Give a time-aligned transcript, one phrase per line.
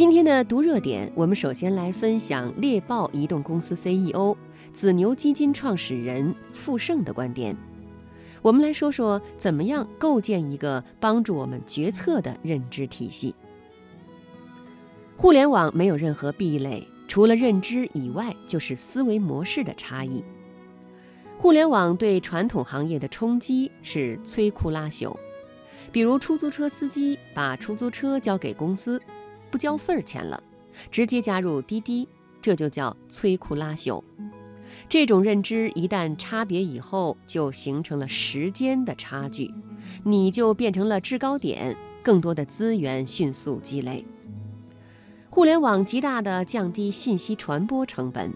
[0.00, 4.34] 今天的读热点，我们首先来分享猎豹移动公司 CEO、
[4.72, 7.54] 紫牛基金创始人傅盛的观点。
[8.40, 13.34] 我们来说说怎么样构建一个帮助我们决策的认知体系。
[15.18, 20.24] 互联网没有任何壁垒，除了认知以外，就是思维模式的差异。
[21.36, 25.14] 互联网对传统行业的冲击是摧枯拉朽，
[25.92, 28.98] 比如出租车司机把出租车交给公司，
[29.50, 30.42] 不交份儿钱了，
[30.90, 32.08] 直接加入滴滴，
[32.40, 34.02] 这就叫摧枯拉朽。
[34.88, 39.52] 这种认知一旦差别以后，就形成了时间的差距，
[40.04, 44.04] 你就变成了制高点，更多的资源迅速积累。
[45.28, 48.32] 互联网极大地降低信息传播成本，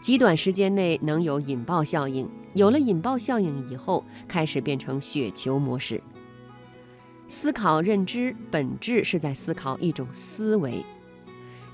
[0.00, 2.28] 极短时间内能有引爆效应。
[2.54, 6.02] 有了引爆效应以后，开始变成雪球模式。
[7.30, 10.82] 思考认知本质是在思考一种思维，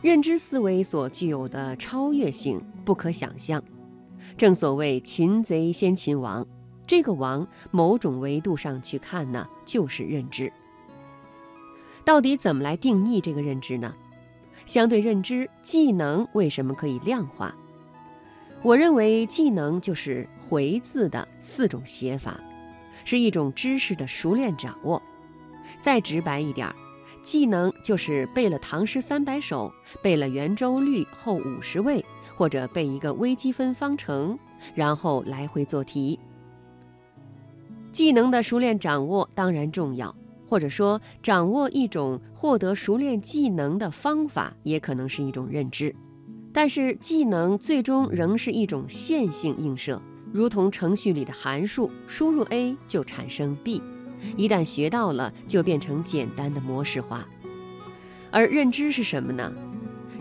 [0.03, 3.63] 认知思维所具有的超越性不可想象。
[4.37, 6.45] 正所谓擒贼先擒王，
[6.85, 10.53] 这个王某种维度上去看呢，就是认知。
[12.05, 13.95] 到底怎么来定义这个认知呢？
[14.67, 17.55] 相对认知技能为什么可以量化？
[18.63, 22.41] 我认为技能就是“回”字的四种写法，
[23.05, 25.01] 是一种知识的熟练掌握。
[25.81, 26.75] 再直白一点儿，
[27.23, 34.39] 技能就是背了唐诗三百首，背了圆周率后五十位，或者背一个微积分方程，
[34.75, 36.19] 然后来回做题。
[37.93, 40.15] 技能的熟练掌握当然重要。
[40.47, 45.93] 或者说，掌握一种获得熟练技能的方法，也可能是一种认知。
[46.53, 50.01] 但是，技能最终仍是一种线性映射，
[50.33, 53.83] 如同程序里的函数，输入 a 就产生 b，
[54.37, 57.27] 一旦学到了，就变成简单的模式化。
[58.31, 59.53] 而认知是什么呢？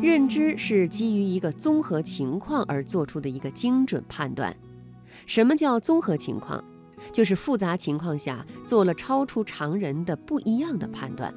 [0.02, 4.56] 认知是基于一个综合情况而做出的一个精准判断。
[5.26, 6.64] 什么叫综合情况？
[7.12, 11.34] 就是复杂情况下做了超出常人的不一样的判断。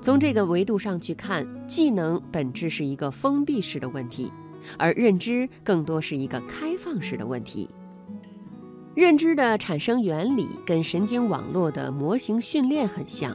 [0.00, 4.30] 从这个维度上去看，技能本质是一个封闭式的问题，
[4.76, 7.68] 而认知更多是一个开放式的问题。
[8.94, 13.34] 认知的产生原理跟神经网络的模型训练很像。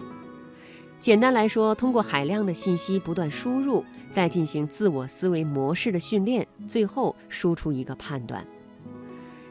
[1.00, 8.46] 简单来说，通过海量的信息不断输入，再进行自我思维模式的训练，最后输出一个判断。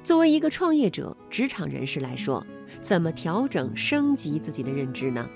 [0.04, 2.44] 作为一个创业者、职场人士来说，
[2.80, 5.28] 怎么调整、升级自己的认知呢？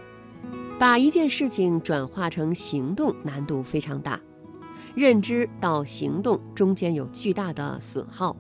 [0.78, 4.20] 把一件事情转化成行动难度非常大，
[4.94, 8.36] 认知到行动中间有巨大的损耗。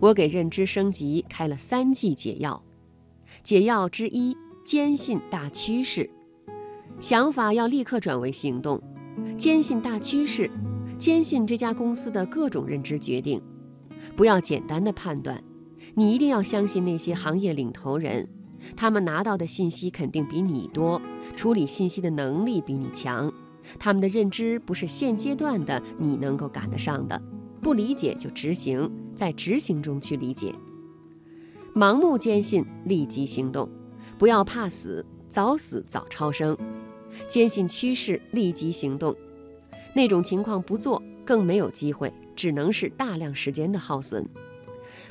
[0.00, 2.62] 我给认知升级开了三剂解药，
[3.42, 6.08] 解药之一：坚信大趋势，
[7.00, 8.78] 想法要立刻转为行动；
[9.36, 10.50] 坚信大趋势，
[10.98, 13.40] 坚信这家公司的各种认知决定，
[14.14, 15.42] 不要简单的判断。
[15.94, 18.28] 你一定要相信那些行业领头人，
[18.76, 21.00] 他们拿到的信息肯定比你多，
[21.34, 23.32] 处理信息的能力比你强，
[23.78, 27.20] 他们的认知不是现阶段的你能够赶得上的。
[27.60, 30.54] 不理解就执行，在执行中去理解。
[31.74, 33.68] 盲目坚信，立即行动，
[34.16, 36.56] 不要怕死，早死早超生。
[37.26, 39.14] 坚信趋势，立即行动。
[39.94, 44.26] 那种情况不做，更没有机会，只能是大量时间的耗损。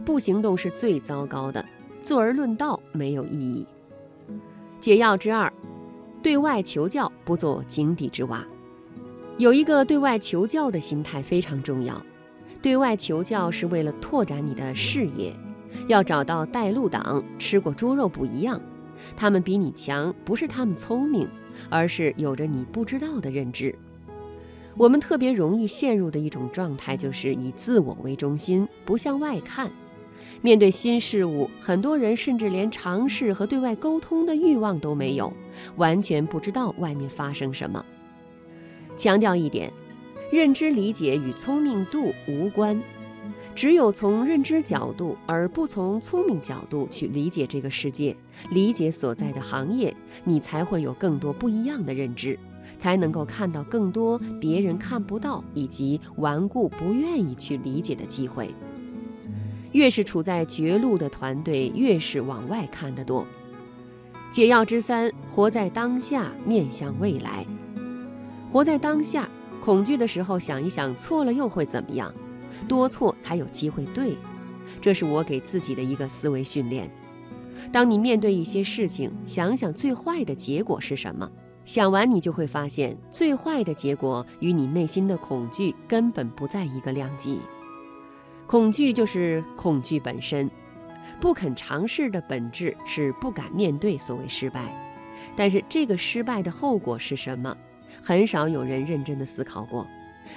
[0.06, 1.66] 不行动是最糟糕的，
[2.02, 3.66] 坐而论道没有意义。
[4.80, 5.52] 解药之二，
[6.22, 8.46] 对外求教不做井底之蛙。
[9.38, 12.04] 有一个对外求教的心态非常重要。
[12.68, 15.34] 对外求教是为了拓展你的视野，
[15.88, 18.62] 要找到带路党，吃过猪肉不一样。
[19.16, 21.26] 他们比你强，不是他们聪明，
[21.70, 23.74] 而是有着你不知道的认知。
[24.76, 29.72] 我们特别容易陷入的一种状态，就是以自我为中心，不向外看。
[30.42, 35.32] 面对新事物，很多人甚至连尝试和对外沟通的欲望都没有，
[35.78, 37.86] 完全不知道外面发生什么。
[38.98, 39.72] 强调一点，
[40.30, 42.82] 认知理解与聪明度无关，
[43.56, 48.14] 只有从认知角度而不从聪明角度去理解这个世界，
[48.52, 49.96] 理解所在的行业，
[50.26, 52.38] 你才会有更多不一样的认知，
[52.78, 58.54] 才能够看到更多别人看不到以及顽固不愿意去理解的机会。
[59.72, 63.26] 越是处在绝路的团队，越是往外看得多。
[64.30, 67.46] 解药之三：活在当下，面向未来。
[68.52, 69.30] 活在当下，
[69.68, 72.10] 恐惧的时候想一想，错了又会怎么样？
[72.70, 74.16] 多错才有机会对。
[74.80, 76.90] 这是我给自己的一个思维训练。
[77.70, 81.30] 当你面对一些事情，想想最坏的结果是什么，
[81.66, 87.42] 想完你就会发现，最坏的结果与你内心的恐惧根本不在一个量级。
[88.46, 90.50] 恐惧就是恐惧本身，
[91.20, 94.74] 不肯尝试的本质是不敢面对所谓失败。
[95.36, 97.54] 但是这个失败的后果是什么？
[98.02, 99.88] 很少有人认真的思考过。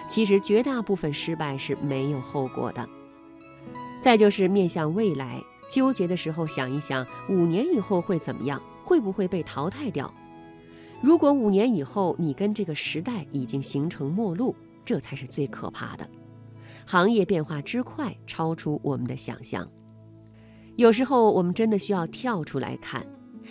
[0.08, 2.88] 其实绝大部分失败是没有后果的。
[4.00, 8.62] 再就是面向未来，纠结的时候想一想，五年以后会怎么样？
[8.84, 10.12] 会不会被淘汰掉？
[11.02, 14.54] 如果五年以后你跟这个时代已经形成陌路，
[14.84, 16.08] 这才是最可怕的。
[16.86, 19.68] 行业变化之快，超出我们的想象。
[20.76, 23.06] 有时候我们真的需要跳出来看，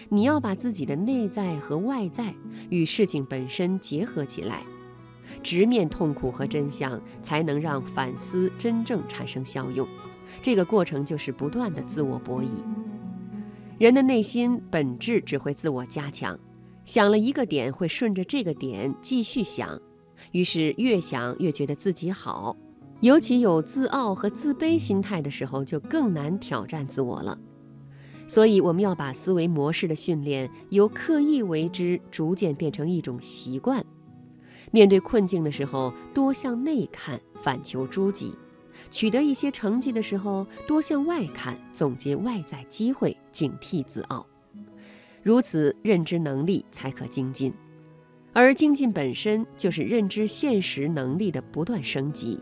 [0.07, 2.33] 你要把自己的内在和外在
[2.69, 4.63] 与事情本身结合起来，
[5.43, 9.87] 直面痛苦和真相，才能让反思真正产生效用。
[10.41, 12.47] 这个过程就是不断的自我博弈。
[13.77, 16.39] 人的内心本质只会自我加强，
[16.85, 19.79] 想了一个点，会顺着这个点继续想，
[20.31, 22.55] 于是越想越觉得自己好。
[23.01, 27.39] 尤其有自傲和自卑心态的时候，就更难挑战自我了。
[28.29, 33.83] 所以，我们要把思维模式的训练由刻意为之，逐渐变成一种习惯。
[34.69, 38.35] 面对困境的时候，多向内看，反求诸己；
[38.91, 44.23] 取得一些成绩的时候，多向外看，总结外在机会，警惕自傲。
[45.23, 47.51] 如此，认知能力才可精进。
[48.31, 52.39] 而精进本身就是认知现实能力的不断升级。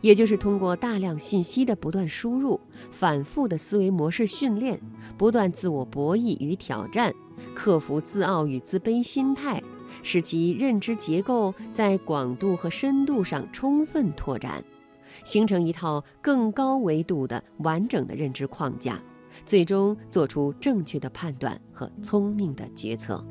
[0.00, 2.60] 也就是通过大量信息的不断输入、
[2.90, 4.80] 反复的思维模式训练、
[5.16, 7.12] 不断自我博弈与挑战，
[7.54, 9.62] 克服自傲与自卑心态，
[10.02, 14.62] 使其认知结构在广度和深度上充分拓展，
[15.24, 19.02] 形成一套更高维度的完整的认知框架，
[19.44, 23.24] 最终做出正确的判断和聪明的决策。